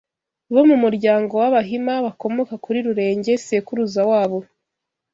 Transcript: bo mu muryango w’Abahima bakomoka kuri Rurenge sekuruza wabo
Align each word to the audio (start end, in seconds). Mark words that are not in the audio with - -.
bo 0.53 0.61
mu 0.69 0.75
muryango 0.83 1.33
w’Abahima 1.41 1.93
bakomoka 2.05 2.53
kuri 2.63 2.79
Rurenge 2.87 3.33
sekuruza 3.45 4.01
wabo 4.11 4.39